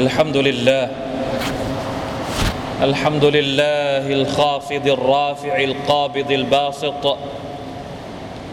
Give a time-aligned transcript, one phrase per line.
[0.00, 0.90] الحمد لله.
[2.82, 7.18] الحمد لله الخافض الرافع القابض الباسط.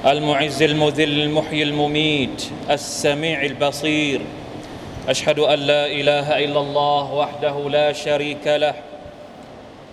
[0.05, 2.43] المعز المذل المحيي المميت.
[2.69, 4.21] السميع البصير.
[5.09, 8.75] أشهد أن لا إله إلا الله وحده لا شريك له.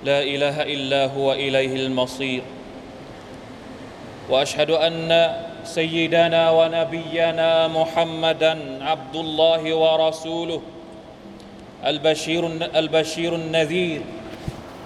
[0.05, 2.43] لا إله إلا هو إليه المصير.
[4.30, 5.30] وأشهد أن
[5.64, 10.61] سيدنا ونبينا محمدا عبد الله ورسوله.
[11.87, 14.02] البشير البشير النذير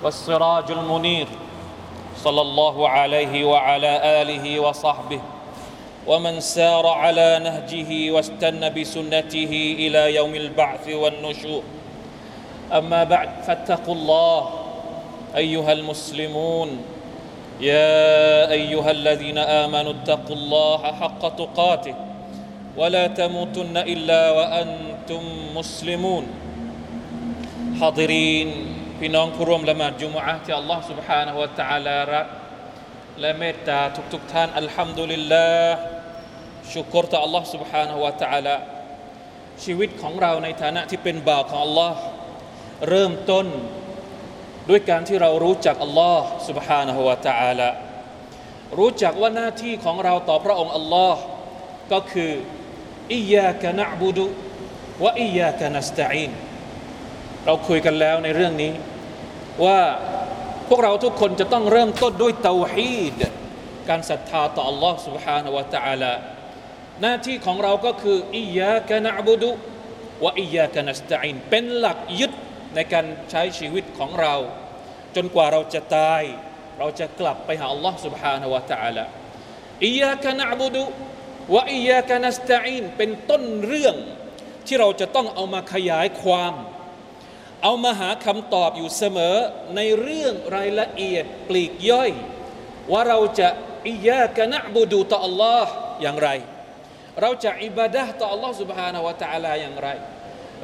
[0.03, 1.27] والسراج المنير
[2.17, 5.21] صلى الله عليه وعلى آله وصحبه
[6.07, 11.63] ومن سار على نهجه واستنى بسنته إلى يوم البعث والنشور.
[12.73, 14.51] أما بعد فاتقوا الله
[15.37, 16.69] أيها المسلمون.
[17.61, 21.95] يا أيها الذين آمنوا اتقوا الله حق تقاته
[22.77, 25.23] ولا تموتن إلا وأنتم
[25.55, 26.27] مسلمون.
[27.80, 28.50] حاضرين
[29.00, 32.28] พี่น้องผู้ร่วมละหมาดจุมอะห์ที่อัลลอฮ์ سبحانه และ تعالى รัก
[33.20, 33.80] และเมตตา
[34.14, 35.76] ทุกๆท่านอัลฮัมดุลิลลาห์
[36.74, 38.56] ชุกรต่อ Allah سبحانه และ تعالى
[39.64, 41.94] ชีวิตของเราในฐานะที่เป็นบ่าวของ Allah
[42.90, 43.48] เริ่มต้น
[44.70, 47.70] ด้วยการที่เรารู้จักอัลลอฮ์ سبحانه และ تعالى
[48.78, 51.22] รู้จักว่าหน้าที่ของเราต่อพระองค์อัลลอฮ์
[51.92, 52.32] ก็คือ
[53.14, 54.26] อิยากะนะบุดุ
[55.04, 56.32] วะอิยากะนัสตะอีน
[57.48, 58.72] เราคุยกันแล้วในเรื่องนี้
[59.66, 59.80] ว่า
[60.70, 63.14] พวกเราทุกคนจะต้องเริ่มต้นด้วยเตาฮีด
[63.90, 66.14] การศรัทธาต่อ Allah سبحانه และ تعالى
[67.02, 69.52] หน้าที่ของเราก็คืออิยากะนะบุดุ
[70.26, 72.32] วะอิยากะนัสตะอีนเป็นหลักยึด
[72.76, 74.36] ในการใช้ชีวิตของเรา
[75.16, 76.24] จนกว่าเราจะตาย
[76.80, 79.06] เราจะกลับไปหา Allah سبحانه และ تعالى
[79.86, 80.84] อิยากะนะบุดุ
[81.56, 83.96] วะอิยากะนัสตะอีนเป็นต้นเรื่อง
[84.68, 86.54] ที่เราจะต้องเอามาขยายความ
[87.64, 89.36] เอามาหาคำตอบอยู่เสมอ
[89.76, 92.12] ในเรื่องรายละเอียดปลีกย่อย
[92.92, 93.50] ว่าเราจะ
[93.88, 95.66] อิยากะนะบุดูต่อ Allah
[96.02, 96.30] อย่างไร
[97.22, 99.90] เราจะอิบาดะต่อ Allah سبحانه และ تعالى อย่างไร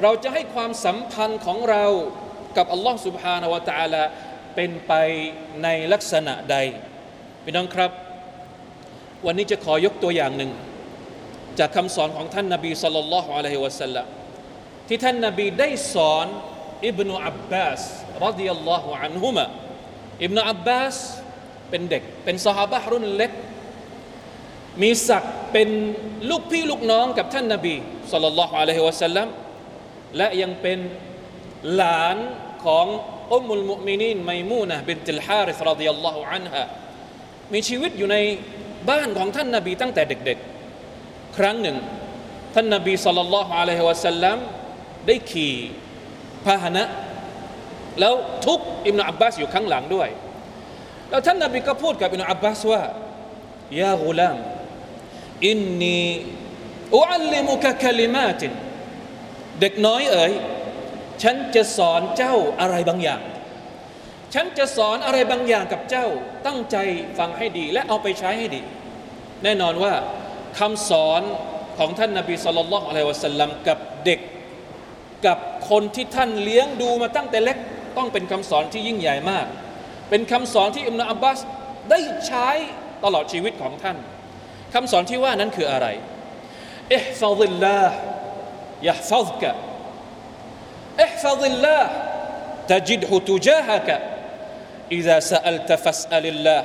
[0.04, 1.86] เราจะให้ความสัมพันธ์ของเรา
[2.58, 4.04] กับ Allah سبحانه และ تعالى
[4.56, 4.94] เป็นไป
[5.64, 6.58] ในลักษณะใด
[7.44, 7.92] พี่น้องครับ
[9.26, 10.52] วันนี้จะขอยกตัวอย่างหนึ่ง
[11.60, 14.06] จากคำสอนของท่านนาบีสุลต่านละฮ์อะลัยฮิวะสัลลัม
[14.88, 16.28] ที่ท่านนาบีได้สอน
[16.87, 17.83] อิบนุอับบาส
[18.25, 19.45] รดิยัลลอฮุอันฮุมะ
[20.25, 20.97] อิบนุอับบาส
[21.71, 23.33] เป็นเด็ก เป็นสหาบะรุ่นเล็ก
[24.83, 25.69] มีศักดิ์เป็น
[26.31, 27.75] ลูกพี่ลูกน้องกับท่านนาบี
[28.13, 29.29] สุลต่านละฮ์อะลัยฮิวะสัลลัม
[30.17, 30.79] และยังเป็น
[31.75, 32.17] หลาน
[32.65, 32.87] ของ
[33.33, 36.63] อุมุลมุมินีนไมมูนะบินติลฮาริสรดิยัลลอฮุอันฮะ
[37.53, 38.17] มีชีวิตอยู่ใน
[38.91, 41.77] บ้านของท่านนาบีตั้งแต่เด็กๆ ครั้งหนึ่ง
[42.55, 44.37] ท่านนาบีสุลต่านละฮ์อะลัยฮิวะสัลลัม
[45.07, 45.55] ได้ขี่
[46.47, 46.85] พาหนะ
[48.01, 48.15] แล้ว
[48.47, 50.09] ทุกอิบนาอับบาสอยู่ข้างหลังด้วย
[51.11, 52.83] แล้วท่านนาบีก็พูดกับอิบนาอับบาสว่า
[53.81, 54.37] ยากุลาม
[55.47, 56.03] อินนี
[56.97, 58.53] อุอัลลิมุกะคลิมาติน
[59.61, 60.33] เด็กน้อยเอ๋ย
[61.23, 63.21] ฉันจะสอนเจ้าอะไรบางอย่าง
[64.35, 66.07] ฉันจะสอนอะไรบางอย่างกับเจ้า
[66.47, 66.77] ตั้งใจ
[67.19, 68.63] ฟังให้ดี และเอาไปใช้ให้ดี
[69.43, 69.95] แน่นอนว่า
[70.59, 71.23] คำสอน
[71.79, 74.21] ของท่านนาบีสุลต่านละฮ์อะลัยวะสัลลัมกับเด็ก
[75.26, 75.38] กับ
[75.70, 77.58] คนที่ท่านเลี้ยงดูมาตั้งแต่เล็ก
[77.98, 79.46] ต้องเป็นคำสอนที่ยิ่งใหญ่มาก
[80.10, 81.40] เป็นคำสอนที่อิมนาอับบาส
[81.90, 82.48] ได้ใช้
[83.04, 83.98] ตลอดชีวิตของท่าน
[84.74, 85.88] คำสอนที่ว่านั้นคืออะไร
[86.96, 87.96] อิฮฟาซิลลาห์
[88.88, 89.52] ยะฮฟาซกะ
[91.04, 91.90] อิฮฟาซิลลาห์
[92.70, 93.90] تجده تجاهك
[94.92, 96.64] إذا سألت فاسأل الله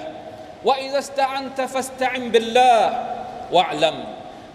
[0.64, 2.80] وإذا استعنت فاستعن بالله
[3.52, 3.96] واعلم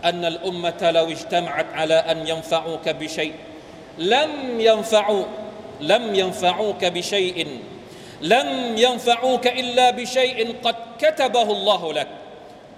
[0.06, 3.34] أن الأمة لو اجتمعت على أن ينفعوك بشيء
[3.98, 5.24] لم ينفعوا
[5.82, 7.60] لم ينفعوك بشيء
[8.22, 12.08] لم ينفعوك إلا بشيء قد كتبه الله لك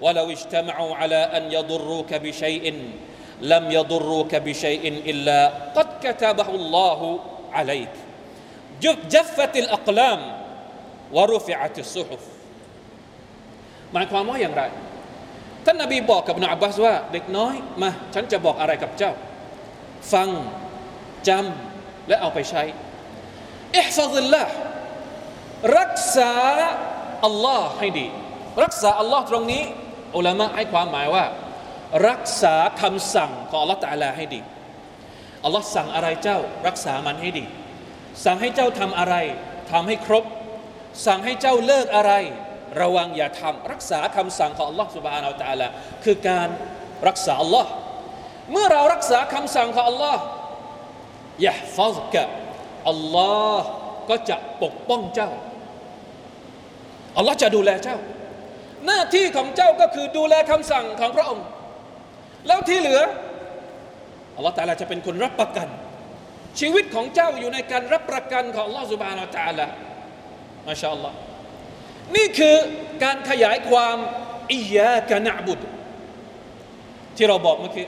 [0.02, 2.66] ولو اجتمعوا على أن يضروك بشيء
[3.42, 5.40] لم يضروك بشيء إلا
[5.76, 7.20] قد كتبه الله
[7.54, 7.94] عليك
[9.10, 10.22] جفت الأقلام
[11.14, 12.24] ورفعت الصحف
[13.94, 14.64] หมายความว่าอย่างไร
[15.66, 19.12] ท่านนาบีบอกกับนอับบาสว่า เด็กน้อยมาฉันจะบอกอะไรกับเจ้า
[20.14, 20.28] ฟัง
[21.29, 22.63] จำและเอาไปใช้
[23.79, 24.43] อิฮฟาซิลละ
[25.79, 26.33] รักษา
[27.27, 28.07] อัลลอฮ์ให้ดี
[28.63, 29.63] รักษาอัลลอฮ์ตรงนี้
[30.17, 31.25] อุลามะให้ความหมายว่า
[32.09, 34.41] รักษาคำสั่งของอัลลอฮ์ตาลาให้ดี
[35.45, 37.45] อัลลอฮ์สั่งอะไรเจ้า รักษามันให้ดี
[38.25, 39.15] สั่งให้เจ้าทำอะไร
[39.71, 40.25] ทำให้ครบ
[41.07, 42.13] สั่งให้เจ้าเลิกอะไร
[42.81, 45.69] ระวังอย่าทำรักษาคำสั่งของอัลลอฮ์สุบานาอัลตะลา
[46.05, 46.49] คือการ
[47.09, 47.71] รักษาอัลลอฮ์
[48.53, 50.21] เมื่อเรารักษาคำสั่งของอัลลอฮ์
[51.45, 52.25] ยะฟัซกะ
[52.89, 53.69] อัลลอฮ์
[54.11, 55.31] ก็จะปกป้องเจ้า
[57.17, 57.97] อัลลอฮ์จะดูแลเจ้า
[58.87, 61.47] หน้าที่ของเจ้าก็คือดูแลคำสั่งของพระองค์
[62.47, 63.01] แล้วที่เหลือ
[64.37, 65.69] อัลลอฮ์ตาลาจะเป็นคนรับประกัน
[66.61, 69.67] ชีวิตของเจ้าอยู่ในการรับประกันของอัลลอฮ์สุบานาตาลา
[70.67, 71.17] มาชาอัลลอฮ์
[72.17, 72.57] นี่คือ
[73.05, 73.97] การขยายความ
[74.53, 75.61] إياك نعبد
[77.17, 77.87] ที่เราบอกเมื่อกี้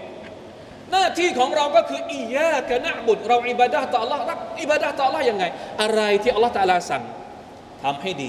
[0.93, 5.45] หน้าที่ของเราก็คือإياك نعبدเราอิบาดะต่อ Allah รักอิบาดะต่อ Allah ยังไง
[5.83, 7.03] อะไรที่อัลลอฮ์ตาลาสั่ง
[7.83, 8.25] ทำให้ด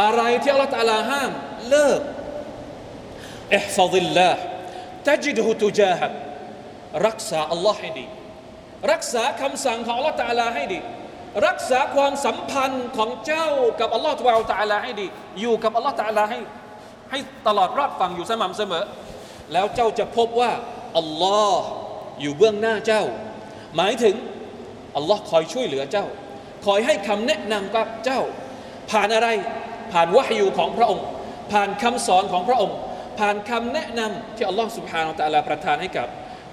[0.00, 1.30] อะไรที่อัลลอฮ์ตาลาห้าม
[1.70, 2.00] เลิก
[3.56, 6.00] احفظ الله تجده تجاهك
[7.06, 8.06] รักษาอัลลอฮ์ให้ดี
[8.92, 10.80] รักษาคำสั่งของอัลลอฮ์ตาลาให้ดี
[11.46, 13.48] รักษาความสัมพันธ์ของเจ้า
[13.80, 14.14] กับอัลลอฮ์
[14.52, 15.06] ตาลาให้ดี
[15.40, 16.38] อยู่กับอัลลอฮ์ตาลาให้
[17.10, 18.84] ให้ตลอดรอดฟังอยู่สม่ำเสมอ
[19.52, 20.50] แล้วเจ้าจะพบว่า
[20.97, 21.65] อัลลอฮ์
[22.21, 23.03] อยู่เบื้องหน้าเจ้า
[23.75, 24.15] หมายถึง
[24.97, 26.05] อัลลอฮ์คอยช่วยเหลือเจ้า
[26.65, 28.21] คอยให้คำแนะนำกับเจ้า
[28.91, 29.27] ผ่านอะไร
[29.91, 31.05] ผ่านวะฮยูของพระองค์
[31.51, 32.77] ผ่านคำสอนของพระองค์
[33.19, 36.07] ผ่านคำแนะนำที่อัลลอฮ์ سبحانه และ تعالى ประทานให้กับ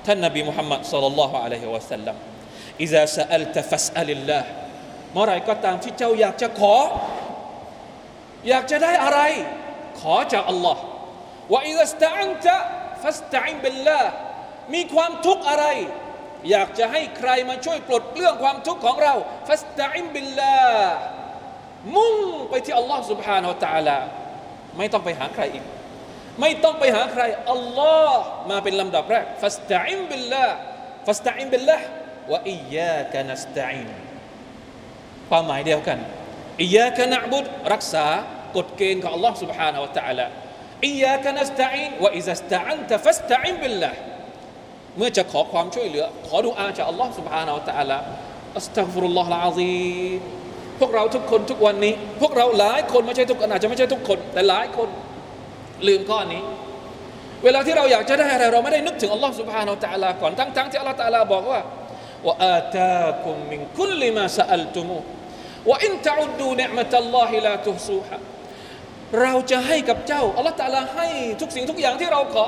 [0.06, 2.16] ท่านนบีมุฮัมมัดสัลลัลลอฮุอะลัยฮิวะสัลลัม
[2.82, 4.48] อิซาสอัลตฟัสอัลิลลาห์
[5.12, 6.74] เมื่อไรก็ตามที่เจ้าอยากจะขอ
[8.48, 9.20] อยากจะได้อะไร
[10.00, 10.82] ขอจากอัลลอฮ์
[11.52, 11.92] ว่าอิซ
[14.64, 15.66] าสตะอันตะฟัสตะอินบิลลาห์มีความทุกข์อะไร
[16.50, 19.14] อยากจะให้ใครมาช่วยปลดเรื่องความทุกข์ของเรา
[19.48, 20.92] ฟัสตะอินบิลลาห์
[21.96, 22.16] มุ่ง
[22.50, 23.98] ไปที่อัลลอฮ์ سبحانه และ تعالى
[24.78, 25.64] ไม่ต้องไปหาใครอีก
[26.40, 27.22] ไม่ต้องไปหาใคร
[27.52, 28.20] อัลลอฮ์
[28.50, 30.54] มาเป็นลำดับแรกฟัสตะอินบิลลาห์
[31.06, 31.86] ฟัสตะอินบิลลาห์
[32.32, 33.88] วะอียากะนัสตะอิน
[35.28, 35.98] ความหมายเดียวกัน
[36.62, 38.06] อียากะนะบุดรักษา
[38.56, 40.26] กฎเกณฑ์ของอัลลอฮ์ سبحانه และ تعالى
[40.86, 43.98] อียากะนัสตะอินวะอิซาสตะอันตะฟัสตะอินบิลลาห์
[44.96, 47.98] เมื่อจะขอความช่วยเหลือ ขอดุอาจากอัลลอฮ์ سبحانه และ تعالى
[48.56, 49.72] อัสตัฆฟิรุลลอฮ์ละอาซี
[50.16, 50.18] ม
[50.80, 54.88] พวกเราทุกคนทุกวันนี้ พวกเราหลายคนไม่ใช่ทุกคนอาจจะไม่ใช่ทุกคน แต่หลายคน
[55.86, 56.42] ลืมข้อนี้
[57.44, 61.60] เวลาที่เราอยากจะได้อะไรเราไม่ได้นึกถึงอัลลอฮ์ سبحانه และ تعالى ก่อนทั้งทั้งที่อัลลอฮ์ تعالى บอกว่า
[62.26, 64.98] ว่าอาตาคุมมินคุลมาสอัลตุมู
[65.68, 68.16] ว่าอินตะอุดดูเนมตัลลอฮิลาตุฮซูฮะ
[69.20, 71.08] เราจะให้กับเจ้าอัลลอฮ์ تعالى ให้
[71.40, 72.44] ทุกสิ่งทุกอย่างที่เราขอ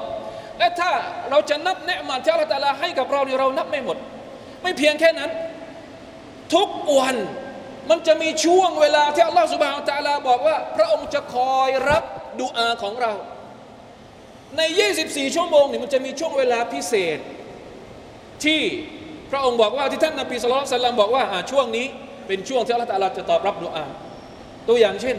[0.59, 0.91] และถ้า
[1.29, 3.97] เราจะนับเนืมาที่อัลลอฮฺตาลาให้กับเราเนี่ยเรานับไม่หมด
[4.63, 5.29] ไม่เพียงแค่นั้น
[6.55, 7.15] ทุกวัน
[7.89, 12.03] มันจะมีช่วงเวลาที่อัลลอฮฺสุบฮานตาลาบอกว่า พระองค์จะคอยรับ
[12.41, 13.11] ดูอาของเรา
[14.57, 14.61] ใน
[14.99, 17.17] 24 ชั่วโมงนี่มันจะมีช่วงเวลาพิเศษ
[18.43, 18.61] ที่
[19.31, 21.85] พระองค์บอกว่าที่ท่านนบีสุลต่านบอกว่าช่วงนี้
[22.27, 23.85] เป็นช่วงที่อัลลอฮฺตาลาจะตอบรับดูอา
[24.67, 25.17] ตัวอย่างเช่น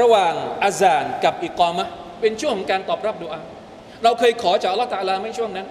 [0.00, 0.34] ระหว่าง
[0.64, 1.84] อาซานกับอิกอมะ
[2.20, 3.40] เป็นช่วงของการตอบรับดูอา
[4.04, 5.66] เราเคยขอจากอัลลอฮฺตะอาลาไม่ช่วงนั้น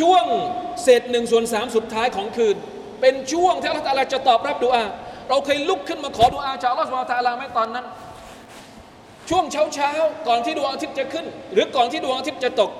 [0.00, 0.24] ช่วง
[0.82, 2.56] เศษหนึ่งส่วนสามสุดท้ายของคืน
[3.00, 4.84] เป็นช่วงที่อัลลอฮฺตะอาลาจะตอบรับดุอา
[5.28, 7.84] เราเคยลุกขึ้นมาขอดุอาจากอัลลอฮฺตะอาลาไหมตอนนั้น
[9.30, 9.90] ช่วงเช้าเช้า
[10.28, 12.70] ก่อนที่ดวงอาทิตย์จะขึ้น หรือก่อนที่ดวงอาทิตย์จะตก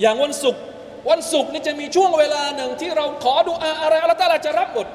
[0.00, 0.62] อย่างวันศุกร์
[1.10, 4.86] วันศุกร์นี่จะมีช่วงเวลาหนึ่งที่เราขอดุอาอะไรอัลลอฮฺจะรับหมด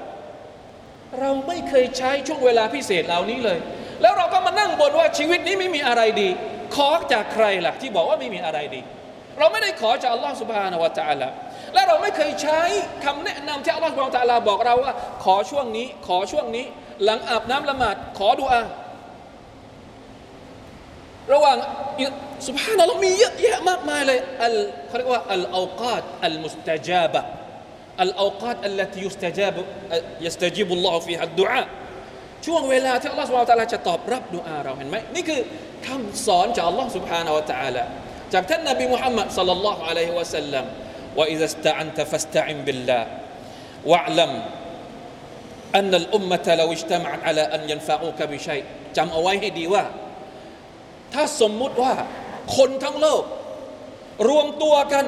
[1.20, 3.60] เราไม่เคยใช้ช่วงเวลาพิเศษเหล่านี้เลย
[4.02, 6.30] แล้วเราก็มานั่งบ่นว่าชีวิตนี้ไม่มีอะไรดี
[6.76, 8.82] ขอจากใครล่ะที่บอกว่าไม่มีอะไรดี
[9.38, 11.30] เราไม่ได้ขอจากอัลลอฮ์สุบฮานะวะตาละ
[11.74, 12.62] และเราไม่เคยใช้
[13.06, 16.66] คำแนะนำที่อัลลอฮ์สุบฮานาวะตาลาบอกเราว่า ขอช่วงนี้ ขอช่วงนี้
[17.04, 18.62] หลังอาบน้ำละหมาดขอดุอา
[21.34, 21.58] ระหว่าง
[22.48, 24.56] สุบฮานะเรามีเยอะแยะมากมายเลยอัล
[24.88, 27.22] เขาเรียกว่าอัลอาอกาตอัลมุสตจาบะ
[28.02, 29.56] อัลอาอกาตอัลที่ยุสตจาบ
[30.26, 31.62] ยุสตจิบุลลอฮฺฟีฮัดดุอา
[32.47, 35.41] ช่วงเวลาที่อัลลอฮ์สุบฮานะตะอาลาจะตอบรับดุอาเราเห็นไหมนี่คือ
[35.87, 37.85] คำสอนจากอัลลอฮ์สุบฮานะวะตะอาลา
[38.33, 40.65] จากท่านนบีมุฮัมมัดสัลลัลลอฮุอะลัยฮิวะสัลลัม
[41.19, 43.09] ว่าอิซาสตะอันตะฟัสตะอินบิลลาห์
[43.93, 44.33] วะลัม
[45.81, 48.65] أن الأمة لو اجتمعت على أن ينفعوك بشيء
[48.97, 49.85] จำเอาไว้ให้ดีว่า
[51.15, 51.95] ถ้าสมมุติว่า
[52.57, 53.23] คนทั้งโลก
[54.29, 55.07] รวมตัวกัน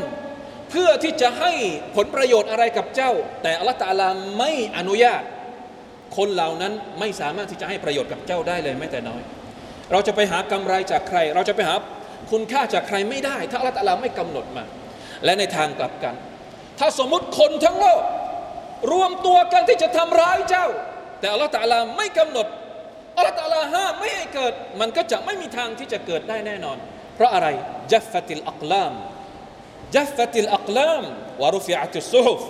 [0.71, 1.53] เพื่อที่จะให้
[1.97, 3.13] ผลประโยชน์อะไรกับเจ้า
[3.43, 5.23] แต่อัลลอฮฺตาลาไม่อนุญาต
[6.18, 9.22] คนเหล่านั้นไม่สามารถที่จะให้ประโยชน์กับเจ้าได้เลยแม้แต่น้อย
[9.92, 11.76] เราจะไปหากำไรจากใคร เราจะไปหา
[12.32, 14.64] คุณค่าจากใครไม่ได้ ถ้าอัลลอฮฺตาลาไม่กำหนดมา
[15.26, 16.16] และในทางกลับกัน
[16.80, 18.02] ถ้าสมมุติคนทั้งโลก
[18.92, 20.68] รวมตัวกันที่จะทำร้ายเจ้า
[21.20, 22.48] แต่อัลลอฮฺตาลาไม่กำหนด
[23.18, 26.78] อัลลอฮฺตะลาห้ามไม่ให้เกิด มันก็จะไม่มีทางที่จะเกิดได้แน่นอน
[27.16, 27.48] เพราะอะไร
[27.92, 28.94] จัฟฟติลอักลาม
[29.96, 31.04] จัฟฟติลอักลาม
[31.42, 32.42] วารุฟิอัติสุฮุฟ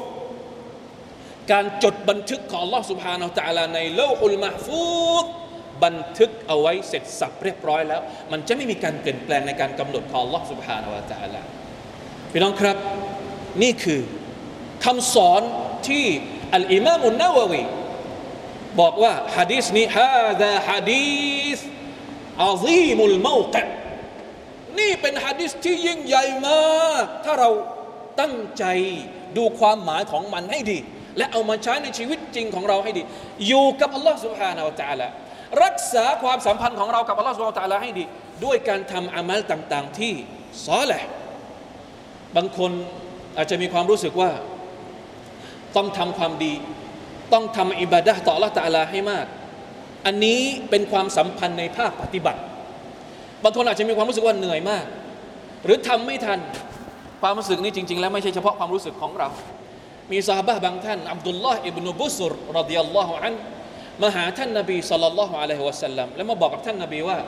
[1.52, 4.84] การจดบันทึกของ Allah سبحانه และ تعالى ในโลกุลมาฟู
[5.24, 5.26] ด
[5.84, 8.00] บันทึกเอาไว้เสร็จสับเรียบร้อยแล้ว
[8.32, 11.40] มันจะไม่มีการเปลี่ยนแปลงในการกำหนดของ Allah سبحانه และ تعالى
[12.32, 12.76] พี่น้องครับ
[13.62, 14.00] นี่คือ
[14.84, 15.42] คำสอน
[15.88, 16.04] ที่
[16.54, 17.62] อัลอิมามุนนาววี
[18.80, 21.58] บอกว่าฮะดีษนี้ฮาดาฮะดีษ
[22.44, 23.62] อาซีมุลมาตะ
[24.78, 27.50] นี่เป็นฮะดีษที่ยิ่งใหญ่มาก ถ้าเรา
[28.20, 28.64] ตั้งใจ
[29.36, 30.78] ดูความหมายของมันให้ดี
[31.17, 33.03] และเอามาใช้ในชีวิตจริงของเราให้ดี
[33.47, 35.07] อยู่กับอัลลอฮ์สุบฮานาวตาละ
[35.63, 38.05] รักษาความสัมพันธ์ของเรากับอัลลอฮ์สุบฮานาวตาละให้ดี
[38.45, 40.13] ด้วยการทำอามัลต่าง ๆ ที่
[40.65, 41.03] ซอแหละ
[42.35, 42.71] บางคน
[43.37, 44.31] อาจจะมีความรู้สึกว่า
[45.75, 46.53] ต้องทำความดี
[47.33, 49.25] ต้องทำอิบาดะต่อละตาลาให้มาก
[50.05, 52.39] อันนี้เป็นความสัมพันธ์ในภาคปฏิบัติ
[53.43, 54.85] บางคนอาจจะมีความรู้สึกว่าเหนื่อยมาก
[55.65, 56.39] หรือทำไม่ทัน
[57.21, 59.29] ความรู้สึกนี้จริง ๆ แล้วไม่ใช่เฉพาะความรู้สึกของเรา
[60.11, 63.35] มีซาบะบางท่านอับดุลลอฮ์อิบนุบุซุรรดิยัลลอฮุอัน
[64.03, 67.19] มาหาท่านนบีสัลลัลลอฮุอะลัยฮิวะสัลลัมแล้วมาบอกกับท่านนบีว่า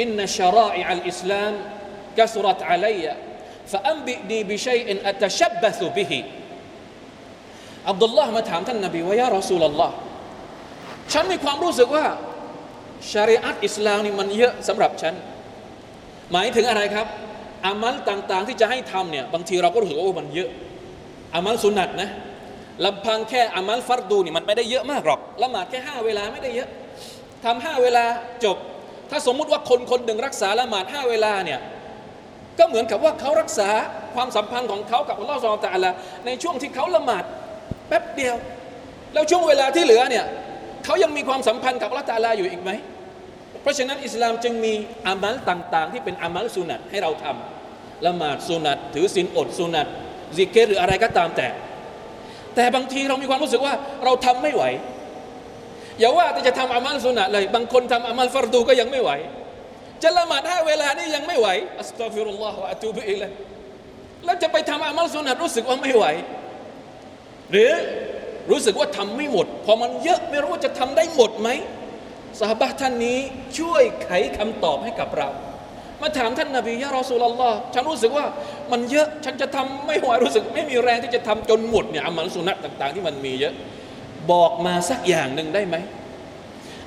[0.00, 1.52] อินนัชราอิอัลอิสลาม
[2.18, 3.00] กัสรัตอะลัย
[3.72, 6.20] ฟะอัมบิดีบิชัยอินอัตชับบะซุบิฮิ
[7.90, 9.94] อับดุลลอฮ์มาถามท่านนบีว่ายารอสูลลอฮ์
[11.12, 12.06] ฉันมีความรู้สึกว่า
[13.12, 15.14] ชริอัตอิสลามนี่มันเยอะสำหรับฉัน
[21.34, 22.08] อามัลสุนัตนะ
[22.84, 26.68] ลำพังแค่อามัลฟัรดูนี่มันไม่ได้เยอะมากหรอกละหมาดแค่ห้าเวลาไม่ได้เยอะ
[27.44, 28.04] ทำห้าเวลา
[28.44, 28.56] จบ
[29.10, 31.60] ถ้าสมมุติว่าคนคนหนึ่งรักษาละหมาดห้าเวลาเนี่ย
[32.58, 33.68] ก็เหมือนกับว่าเขารักษา
[34.14, 35.90] ความสัมพันธ์ของเขากับอัลลอฮฺสุลตาละ
[36.26, 37.24] ในช่วงที่เขาละหมาด
[37.88, 38.36] แป๊บเดียว
[39.14, 40.24] แล้วช่วงเวลาที่เหลือเนี่ย
[40.84, 42.70] เขายังมีความสัมพันธ์กับอัลลอฮฺตาลาอยู่อีกไหม
[43.62, 44.72] เพราะฉะนั้นอิสลามจึงมี
[45.06, 49.86] อามัลต่างๆ ที่เป็นอามัลสุนัตให้เราทำละหมาดสุนัตถือศีลอดสุนัต
[50.36, 51.48] ซิกเกตหรืออะไรก็ตามแต่
[52.54, 54.64] แต่บางทีเรามีความรู้สึกว่าเราทำไม่ไหว
[55.98, 59.10] อย่าว่าแต่จะทำอามัลสุนัตเลย บางคนทำอามัลฟารดูก็ยังไม่ไหว
[60.02, 61.48] จะละหมาดห้าเวลานี่ยังไม่ไหว
[61.80, 63.30] อัสตัฟิรุลลอฮฺวะอะตูบิอิลัย
[64.24, 66.04] แล้วจะไปทำอามัลสุนัตรู้สึกว่าไม่ไหว
[67.50, 67.72] หรือ
[68.50, 71.48] รู้สึกว่าทำไม่หมด พอมันเยอะไม่รู้ว่าจะทำได้หมดไหม
[72.40, 73.18] สหบะท่านนี้
[73.58, 75.28] ช่วยไขคำตอบให้กับเรา
[76.02, 78.26] มาถามท่านนาบียะรอสูลลอฮ์ฉันรู้สึกว่า
[78.72, 83.54] มันเยอะฉันจะทำไม่ไหวรู้สึก ไม่มีแรงที่จะทำจนหมดเนี่ยอามัลสุนัตต่าง ๆ ที่มันมีเยอะ
[84.32, 85.76] บอกมาสักอย่างหนึ่งได้ไหม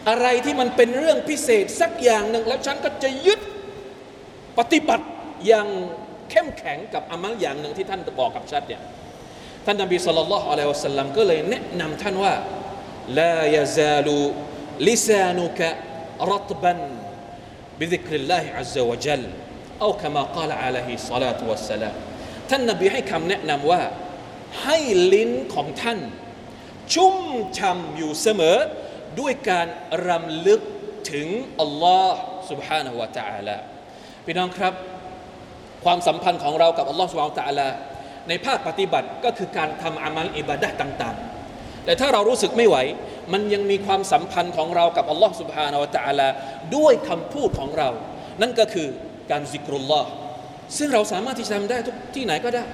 [0.10, 3.40] อะไรที่มันเป็นเรื่องพิเศษสักอย่างหนึ่ง แล้วฉันก็จะยึด
[4.60, 5.06] ปฏิบัติ
[5.48, 5.68] อย่าง
[6.32, 8.82] เข้มแข็งกับอามัลอย่างหนึ่งที่ท่านบอกกับฉันเนี่ย
[9.66, 12.34] ท่านนบีสุลต่านอะลัยฮิสัลลัมก็เลยแนะนำท่านว่า
[13.20, 14.18] ลายซาลู
[14.88, 15.70] ลิซานุกะ
[16.32, 16.78] รัตบัน
[17.81, 19.25] بذكر الله عز وجل
[19.83, 21.95] أو كما قال عليه الصلاة والسلام
[22.51, 23.83] ท่านนบีให้คำแนะนำว่า
[24.63, 24.79] ให้
[25.15, 25.99] ลิ้นของท่าน
[26.95, 27.17] ชุ่ม
[27.59, 28.57] ช่ำอยู่เสมอ
[29.21, 29.67] ด้วยการ
[30.09, 30.61] รำลึก
[31.13, 31.27] ถึง
[31.61, 32.19] อัลลอฮ์
[32.51, 33.57] سبحانه และ تعالى
[34.25, 34.75] พี่น้องครับ
[35.85, 37.69] ความสัมพันธ์ของเรากับอัลลอฮ์ سبحانه และ تعالى
[38.29, 41.17] ในภาคปฏิบัติก็คือการทำอามัลอิบาดะต่าง
[41.51, 42.77] ๆ แต่ถ้าเรารู้สึกไม่ไหว
[43.33, 46.29] มันยังมีความสัมพันธ์ของเรากับอัลลอฮ์ سبحانه และ تعالى
[46.77, 47.89] ด้วยคำพูดของเรา
[48.41, 48.89] นั่นก็คือ
[49.31, 50.11] การซิกรุลลอฮ์
[50.79, 52.65] ซึ่งเราสามารถที่จะทำได้ทุกที่ไหนก็ได้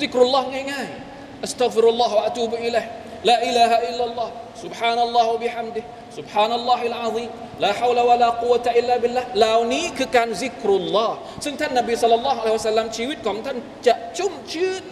[0.00, 2.84] ซิกรุลลอฮ์ง่ายๆอัสตัฆฟิรุลลอฮ์วะอะตูบุอิลัย
[3.28, 4.32] ลาอิลาฮะอิลลัลลอฮ์
[4.64, 5.84] سبحان الله وبحمده
[6.18, 7.30] سبحان الله العظيم
[7.64, 11.14] لا حول ولا قوة إلا بالله เหล่านี้คือการซิกรุลลอฮ์
[11.44, 14.82] ซึ่งท่านนบีสัลลัลลอฮุอะลัยฮิวะสัลลัมชีวิตของท่านจะชุ่มชื้น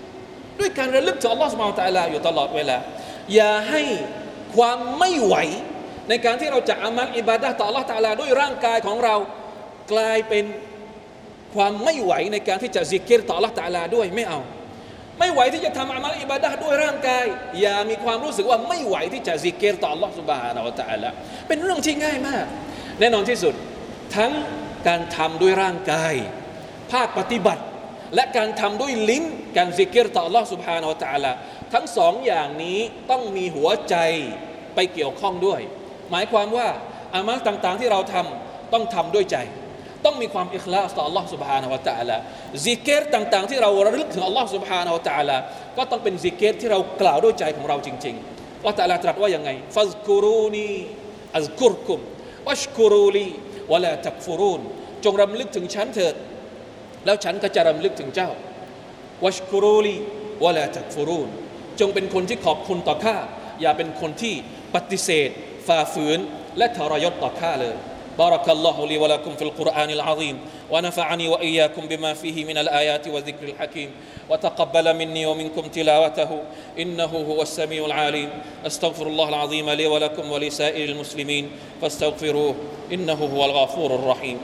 [0.59, 2.77] ด้วยการระลึกถึงอัลลอฮ์สุบฮานะฮูวะตะอาลาอยู่ตลอดเวลา
[3.35, 3.83] อย่าให้
[4.56, 5.36] ความไม่ไหว
[6.10, 9.16] ในการที่เราจะอามัลอิบาดะห์ต่อ Allah ตาลาด้วยร่างกายของเรา
[9.94, 10.46] กลายเป็น
[11.56, 14.40] ความไม่ไหวในการที่จะซิเกรต่อ Allah ตาลาด้วยไม่เอา
[15.20, 17.26] ไม่ไหวที่จะทำอามัลอิบาดะห์ด้วยร่างกาย
[17.62, 21.10] อย่ามีความรู้สึกว่าไม่ไหวที่จะซิเกรต่อ Allah سبحانه وتعالى
[21.48, 22.46] เป็นเรื่องที่ง่ายมาก
[23.00, 23.54] แน่นอนที่สุด
[24.16, 24.32] ทั้ง
[24.88, 26.14] การทำด้วยร่างกาย
[26.92, 27.64] ภาคปฏิบัติ
[28.16, 29.24] และการทำด้วยลิ้น
[29.58, 31.32] การซิเกรต่อ Allah سبحانه وتعالى
[31.73, 32.79] ทั้งสองอย่างนี้
[33.11, 33.97] ต้องมีหัวใจ
[34.75, 35.61] ไปเกี่ยวข้องด้วย
[36.11, 36.69] หมายความว่า
[37.15, 39.37] อามัลต่างๆที่เราทำต้องทำด้วยใจ
[40.05, 42.17] ต้องมีความอิคลาสต่อ Allah سبحانه และ تعالى
[42.65, 45.37] ซิกเกตต่างๆ ที่เราระลึกถึง Allah سبحانه และ تعالى
[45.77, 50.69] ก็ต้องเป็นซิกเกตที่เรากล่าวด้วยใจของเราจริงๆว่าแต่ละตรัสว่ายังไงฟัซกุรูนี
[51.37, 52.01] อัซกุรคุม
[52.49, 53.27] วัชกุรูลี
[53.73, 54.61] วะลาตักฟุรูน
[55.05, 56.15] จงรำลึกถึงฉันเถิด
[57.05, 58.31] แล้วฉันก็จะรำลึกถึงเจ้า
[59.25, 59.97] วัชกุรูลี
[60.45, 61.29] วะลาตักฟุรูน
[61.81, 63.17] จงเป็นคนที่ขอบคุณต่อข้า
[63.61, 64.35] อย่าเป็นคนที่
[64.75, 65.31] ปฏิเสธ
[65.69, 66.19] ฝ่าฝืน
[66.59, 67.77] และทรยศต่อข้าเลย
[68.19, 70.39] بارك الله لي ولكم في القرآن العظيم
[70.71, 73.91] ونفعني وإياكم بما فيه من الآيات والذكر الحكيم
[74.31, 76.43] وتقبل مني ومنكم تلاوته
[76.79, 78.31] إنه هو السميع العليم
[78.67, 81.51] أستغفر الله العظيم لي ولكم ولسائر المسلمين
[81.83, 82.55] فاستغفروه
[82.93, 84.39] إنه هو الغفور الرحيم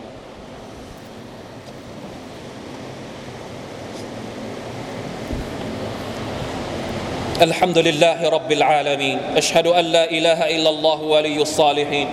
[7.43, 12.09] الحمد لله رب العالمين اشهد ان لا اله الا الله ولي الصالحين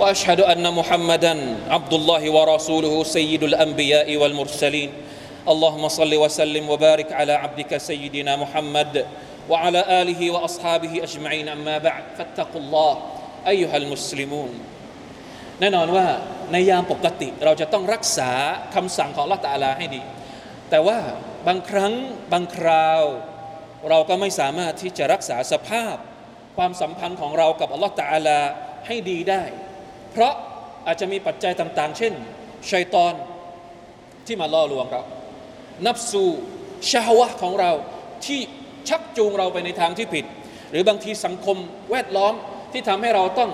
[0.00, 1.34] واشهد ان محمدا
[1.70, 4.90] عبد الله ورسوله سيد الانبياء والمرسلين
[5.48, 9.06] اللهم صل وسلم وبارك على عبدك سيدنا محمد
[9.50, 12.92] وعلى اله واصحابه اجمعين اما بعد فاتقوا الله
[13.46, 14.52] ايها المسلمون
[15.60, 16.06] แน่นอนว่า
[16.52, 18.30] ในยามปกติเราจะต้องรักษา
[18.74, 20.02] คำสั่งของละตาลาให้ดี
[20.70, 20.98] แต่ว่า
[21.46, 21.92] บางครั้ง
[22.32, 23.02] บางคราว
[23.89, 25.95] เราก็ไม่สามารถที่จะรักษาสภาพ
[26.57, 28.39] ความสัมพันธ์ของเรากับอัลลอฮฺตาลา
[28.87, 29.43] ให้ดีได้
[30.11, 30.33] เพราะ
[30.87, 32.13] อาจจะมีปัจจัยต่าง ๆ เช่น
[32.71, 33.13] ชัยตอน
[34.25, 35.01] ที่มาล่อลวงเรา
[35.85, 36.27] นับสู่
[36.91, 37.71] ชาวะของเรา
[38.25, 38.39] ที่
[38.89, 40.25] ชักจูงเราไปในทางที่ผิด
[40.71, 41.57] หรือบางทีสังคม
[41.91, 42.33] แวดล้อม
[42.71, 43.51] ที่ทำให้เราต้อง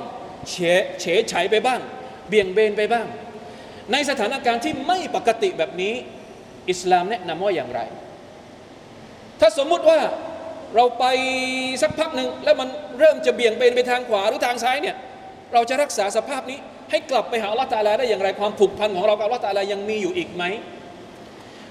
[0.49, 0.55] เฉ
[1.01, 1.81] เฉยฉไปบ้าง
[2.27, 3.07] เบี่ยงเบนไปบ้าง
[3.91, 5.93] ในสถานการณ์ที่ไม่ปกติแบบนี้
[6.69, 7.81] อิสลามแนะนำว่าอย่างไร
[9.41, 9.99] ถ้าสมมุติว่า
[10.75, 11.05] เราไป
[11.81, 12.69] สักพักหนึ่งแล้วมัน
[12.99, 14.95] เริ่มจะเบี่ยงเบนไปทางขวาหรือทางซ้ายเนี่ย
[15.53, 16.59] เราจะรักษาสภาพนี้
[16.91, 20.43] ให้กลับไปหาอัลลอฮฺตาลาได้อย่างไรความผูกพันของเรากับอัลลอฮฺตาลายังมีอยู่อีกไหม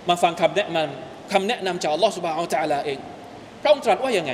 [0.09, 2.99] มาฟังคำแนะนำคำแนะนำจากอัลลอฮฺสุบะอัลตาลาเอง
[3.63, 4.33] พระองค์ตรัสว่ายังไง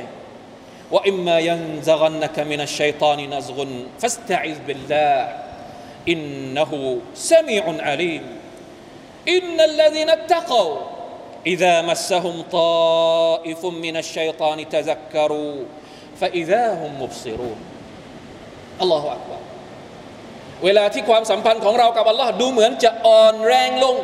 [0.94, 3.70] ว่าอิมมายันซะกันนักมินัชชัยตานินัซกุน
[4.02, 5.26] ฟัสตะอิซบิลลาห์
[6.10, 6.20] อิน
[6.56, 6.78] นะฮู
[7.28, 8.22] ซะมีอุนอาลีม
[9.34, 10.68] อินนัลลดีนัตตะกาว
[11.47, 15.55] إذا مسهم طائف من الشيطان تذكروا
[16.19, 17.59] فإذا هم مبصرون
[18.81, 19.39] الله أكبر
[20.65, 23.95] เวลาที่ความสัมพันธ์ของเรากับอัลลอฮ์ดูเหมือนจะอ่อนแรงลง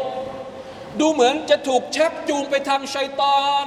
[0.99, 3.65] ดูเหมือนจะถูกชักจูงไปทางชัยตอน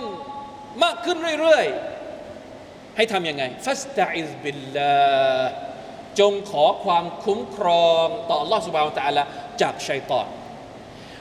[0.82, 4.96] มากขึ้นเรื่อยๆ ให้ทำยังไงฟัสตาอิสบิลลา
[6.20, 9.22] จงขอความคุ้มครองต่อ Allah سبحانه และ تعالى
[9.62, 10.26] จากชัยตอน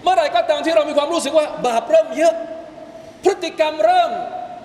[0.04, 2.34] เมื่อไรก็ตามที่เรามีความรู้สึกว่า บาปเริ่มเยอะ
[3.25, 4.11] พฤติกรรมเริ่ม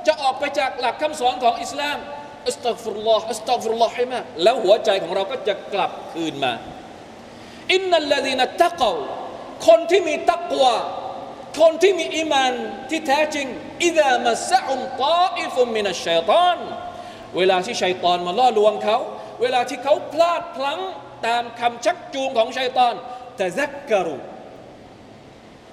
[0.08, 1.98] จะออกไปจากหลักคำสอนของอิสลาม
[2.48, 6.54] อัสตัฟุรลลอฮ์อัสตัฟุรลลอฮ์ให้มากแล้วหัวใจของเราก็จะกลับคืนมา
[7.74, 8.96] อินนัลลดีนัตตะกว
[9.68, 10.76] คนที่มีตักวา
[11.60, 12.54] คนที่มีอิมาน
[12.90, 13.48] ที่แท้จริง
[13.86, 16.58] อิดามาสะอุมตาอิฟุมมินัชชัยตอน
[17.38, 18.98] เวลาที่ชัยตอนมาล่อลวงเขา
[19.42, 20.80] เวลาที่เขาพลาดพลั้ง
[21.28, 22.94] ตามคำชักจูงของชัยตอน
[23.38, 24.18] แต่ซักกรุ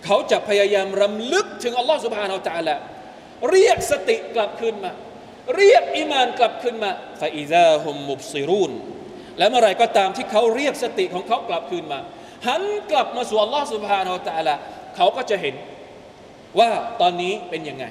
[0.07, 2.77] เขาจะพยายามรำลึกถึงอัลลอฮฺสุบฮานาจาละ
[3.51, 4.93] เรียกสติกลับขึ้นมา
[5.57, 6.91] เรียกอิมานกลับขึ้นมา
[7.21, 8.73] ฟาอิซาฮุมมุบซิรุน
[9.39, 12.01] และเมื่อไรก็ตามที่เขาเรียกสติของเขากลับขึ้นมา
[12.49, 14.51] หันกลับมาสู่อัลลอฮฺสุบฮานาอัลล
[14.97, 15.55] เขาก็จะเห็น
[16.59, 17.85] ว่าตอนนี้เป็นยังไง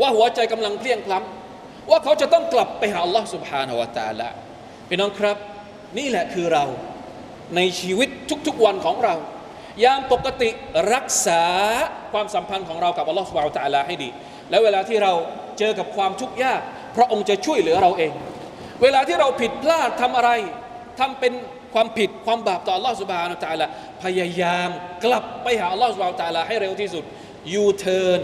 [0.00, 3.72] ว่าหัวใจกำลังเพลียงคล้ำว่าเขาจะต้องกลับไปหาอัลลอฮฺสุบฮานา
[4.08, 4.22] อัลล
[4.88, 5.36] พี่น้องครับ
[5.98, 6.64] นี่แหละคือเรา
[7.56, 8.08] ในชีวิต
[8.46, 9.14] ทุกๆวันของเรา
[9.84, 10.50] ยามปกติ
[10.94, 11.42] รักษา
[12.12, 14.08] ความสัมพันธ์ของเรากับอัลลอฮฺสุบะฮฺตะลาให้ดี
[14.50, 15.12] แล้วเวลาที่เรา
[15.58, 16.60] เจอกับความทุกข์ยาก
[16.96, 18.12] พระองค์จะช่วยเหลือเราเอง
[18.82, 20.30] เวลาที่เราผิดพลาดทำอะไร
[21.00, 21.32] ทำเป็น
[21.74, 23.66] ความผิดความบาปต่ออัลลอฮฺسبحانه وتعالى
[24.02, 24.68] พยายาม
[25.04, 27.04] กลับไปหาอัลลอฮฺسبحانه وتعالىให้เร็วที่สุด
[27.54, 28.20] ยูเทิร์น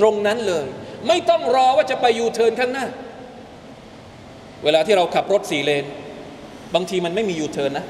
[0.00, 0.66] ตรงนั้นเลย
[1.08, 2.86] ไม่ต้องรอว่าจะไปยูเทิร์นข้างหน้า
[4.64, 5.84] เวลาที่เราขับรถสี่เลน
[6.74, 7.86] บางทีมันไม่มียูเทิร์นนะ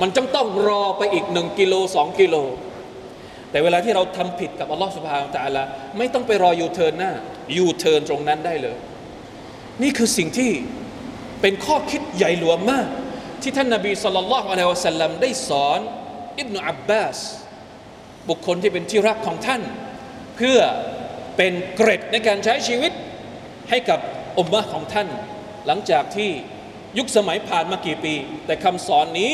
[0.00, 2.36] มันก็ต้องรอไปอีกหนึ่งกิโลสองกิโล
[3.50, 5.62] แต่เวลาที่เราทำผิดกับอัลลอฮฺسبحانه وتعالى
[5.98, 7.12] ไม่ต้องไปรอยูเทิร์นหน้า
[7.58, 8.76] ยูเทิร์นตรงนั้นได้เลย
[9.82, 10.50] นี่คือสิ่งที่
[11.40, 12.86] เป็นข้อคิดใหญ่หลวงมาก
[13.42, 15.80] ที่ท่านนาบีสุลต่านละฮ์อะลัยวะสัลลัมได้สอน
[16.40, 17.18] อิบนาอับบาส
[18.28, 19.62] บุคคลที่เป็นที่รักของท่าน
[20.36, 20.58] เพื่อ
[21.36, 22.92] เป็นเกร็ดในการใช้ชีวิต
[23.70, 23.98] ให้กับ
[24.38, 25.08] อุมมะของท่าน
[25.66, 26.30] หลังจากที่
[26.98, 28.14] ยุคสมัยผ่านมากี่ปี
[28.46, 29.32] แต่คำสอนนี้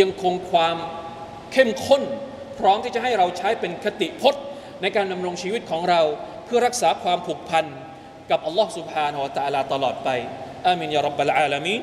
[0.00, 0.76] ยังคงความ
[1.52, 2.02] เข้มข้น
[2.58, 4.42] พร้อมที่จะให้เราใช้เป็นคติพจน์
[4.82, 6.00] ในการดำรงชีวิตของเรา
[6.44, 7.64] เพื่อรักษาความผูกพัน
[8.30, 10.08] กับอัลลอฮ์ سبحانه และ تعالى ตลอดไป
[10.66, 11.80] อามินยารับบลอาลามีน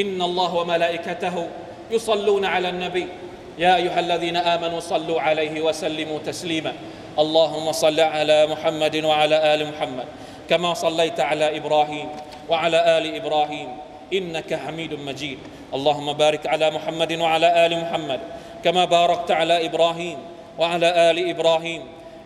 [0.00, 1.42] อินนัลลอฮฺวะมะลาอิกะตะฮุ
[1.94, 3.04] ยุศลูนอะลันนบี
[3.58, 6.72] يا أيها الذين آمنوا صلوا عليه وسلموا تسليما
[7.18, 10.06] اللهم صل على محمد وعلى آل محمد
[10.50, 12.08] كما صليت على إبراهيم
[12.48, 13.68] وعلى آل إبراهيم
[14.13, 15.37] إنك حميد مجيد.
[15.73, 18.19] اللهم بارك على محمد وعلى آل محمد
[18.63, 20.17] كما باركت على إبراهيم
[20.59, 21.81] وعلى آل إبراهيم.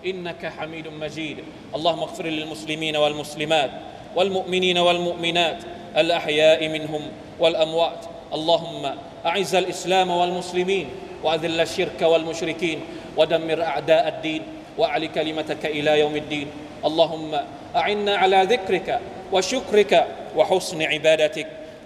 [0.06, 1.38] إنك حميد مجيد.
[1.76, 3.72] اللهم اغفر للمسلمين والمسلمات
[4.16, 5.58] والمؤمنين والمؤمنات
[5.98, 7.02] الأحياء منهم
[7.40, 8.06] والأموات.
[8.34, 8.84] اللهم
[9.26, 10.88] أعز الإسلام والمسلمين
[11.24, 12.80] وأذل الشرك والمشركين
[13.18, 14.42] ودمر أعداء الدين
[14.78, 16.48] وأعل كلمتك إلى يوم الدين.
[16.86, 17.32] اللهم
[17.76, 19.00] أعنا على ذكرك
[19.32, 21.48] وشكرك وحسن عبادتك.